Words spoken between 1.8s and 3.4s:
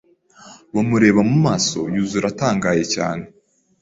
Yuzura atangaye cyane